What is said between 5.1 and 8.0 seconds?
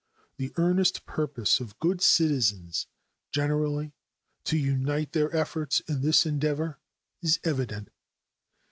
their efforts in this endeavor is evident.